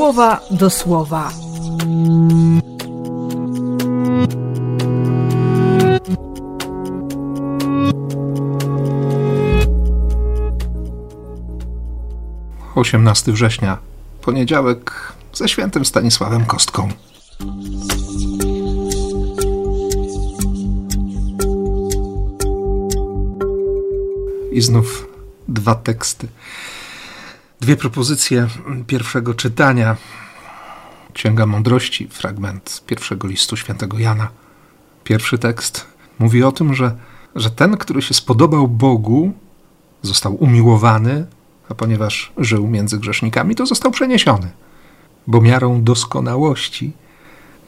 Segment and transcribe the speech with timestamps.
[0.00, 1.32] słowa do słowa.
[12.74, 13.78] Osiemnasty września,
[14.22, 16.88] poniedziałek ze świętym Stanisławem Kostką.
[24.52, 25.06] I znów
[25.48, 26.28] dwa teksty.
[27.60, 28.48] Dwie propozycje
[28.86, 29.96] pierwszego czytania.
[31.12, 34.28] Księga Mądrości, fragment pierwszego listu świętego Jana.
[35.04, 35.86] Pierwszy tekst
[36.18, 36.96] mówi o tym, że,
[37.34, 39.32] że ten, który się spodobał Bogu,
[40.02, 41.26] został umiłowany,
[41.68, 44.50] a ponieważ żył między grzesznikami, to został przeniesiony.
[45.26, 46.92] Bo miarą doskonałości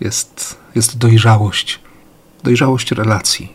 [0.01, 1.81] jest, jest dojrzałość,
[2.43, 3.53] dojrzałość relacji,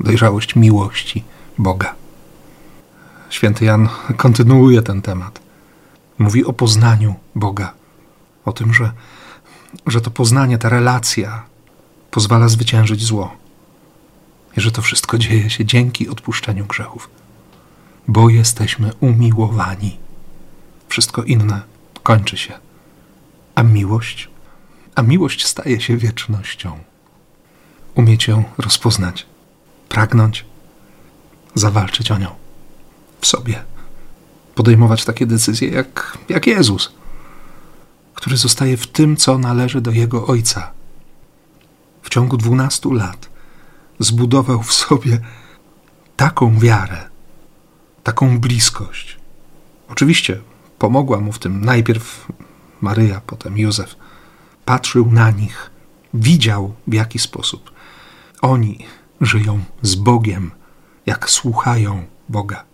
[0.00, 1.24] dojrzałość miłości
[1.58, 2.01] Boga.
[3.32, 5.40] Święty Jan kontynuuje ten temat.
[6.18, 7.74] Mówi o poznaniu Boga,
[8.44, 8.92] o tym, że,
[9.86, 11.42] że to poznanie, ta relacja
[12.10, 13.36] pozwala zwyciężyć zło
[14.56, 17.10] i że to wszystko dzieje się dzięki odpuszczeniu grzechów,
[18.08, 19.98] bo jesteśmy umiłowani.
[20.88, 21.62] Wszystko inne
[22.02, 22.54] kończy się,
[23.54, 24.28] a miłość,
[24.94, 26.78] a miłość staje się wiecznością.
[27.94, 29.26] Umieć ją rozpoznać,
[29.88, 30.44] pragnąć,
[31.54, 32.41] zawalczyć o nią
[33.22, 33.64] w sobie.
[34.54, 36.92] Podejmować takie decyzje jak, jak Jezus,
[38.14, 40.72] który zostaje w tym, co należy do Jego Ojca.
[42.02, 43.30] W ciągu dwunastu lat
[43.98, 45.20] zbudował w sobie
[46.16, 47.08] taką wiarę,
[48.02, 49.18] taką bliskość.
[49.88, 50.40] Oczywiście
[50.78, 52.28] pomogła mu w tym najpierw
[52.80, 53.96] Maryja, potem Józef.
[54.64, 55.70] Patrzył na nich,
[56.14, 57.72] widział w jaki sposób
[58.42, 58.78] oni
[59.20, 60.50] żyją z Bogiem,
[61.06, 62.64] jak słuchają Boga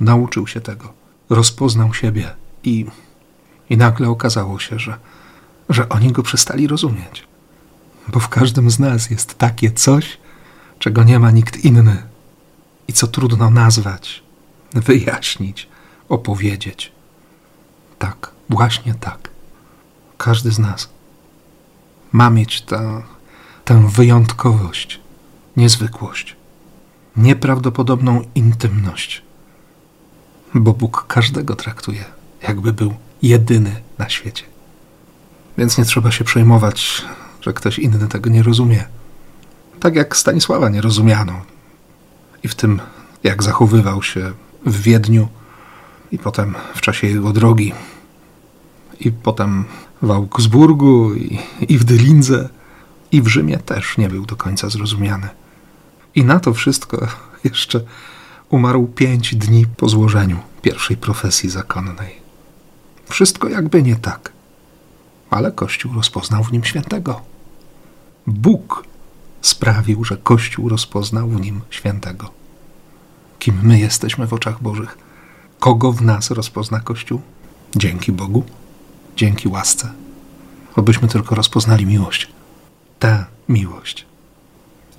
[0.00, 0.92] nauczył się tego,
[1.30, 2.86] rozpoznał siebie i,
[3.70, 4.98] i nagle okazało się, że,
[5.68, 7.24] że oni go przestali rozumieć.
[8.08, 10.18] Bo w każdym z nas jest takie coś,
[10.78, 12.02] czego nie ma nikt inny
[12.88, 14.22] i co trudno nazwać,
[14.72, 15.68] wyjaśnić,
[16.08, 16.92] opowiedzieć.
[17.98, 19.30] Tak, właśnie tak.
[20.18, 20.88] Każdy z nas
[22.12, 23.02] ma mieć tę,
[23.64, 25.00] tę wyjątkowość,
[25.56, 26.36] niezwykłość,
[27.16, 29.25] nieprawdopodobną intymność
[30.60, 32.04] bo Bóg każdego traktuje,
[32.42, 34.44] jakby był jedyny na świecie.
[35.58, 37.04] Więc nie trzeba się przejmować,
[37.40, 38.84] że ktoś inny tego nie rozumie.
[39.80, 41.40] Tak jak Stanisława nie rozumiano.
[42.42, 42.80] I w tym,
[43.24, 44.32] jak zachowywał się
[44.66, 45.28] w Wiedniu,
[46.12, 47.72] i potem w czasie jego drogi,
[49.00, 49.64] i potem
[50.02, 52.48] w Augsburgu, i, i w Dylindze,
[53.12, 55.28] i w Rzymie też nie był do końca zrozumiany.
[56.14, 57.06] I na to wszystko
[57.44, 57.80] jeszcze
[58.50, 62.16] umarł pięć dni po złożeniu pierwszej profesji zakonnej.
[63.08, 64.32] Wszystko jakby nie tak,
[65.30, 67.20] ale Kościół rozpoznał w nim świętego.
[68.26, 68.84] Bóg
[69.42, 72.30] sprawił, że Kościół rozpoznał w nim świętego.
[73.38, 74.98] Kim my jesteśmy w oczach Bożych?
[75.60, 77.20] Kogo w nas rozpozna Kościół?
[77.76, 78.44] Dzięki Bogu,
[79.16, 79.92] dzięki łasce.
[80.76, 82.28] Obyśmy tylko rozpoznali miłość.
[82.98, 84.06] Tę miłość.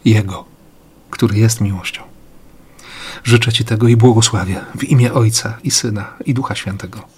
[0.06, 0.46] Jego,
[1.10, 2.17] który jest miłością.
[3.24, 7.17] Życzę Ci tego i błogosławię w imię Ojca i Syna i Ducha Świętego.